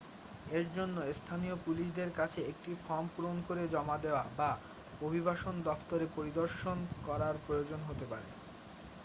[0.49, 4.51] এর জন্য স্থানীয় পুলিশদের কাছে একটি ফর্ম পূরণ করে জমা দেওয়া বা
[5.01, 6.77] অভিবাসন দফতরে পরিদর্শন
[7.05, 8.29] করার প্রয়োজন হতে পারে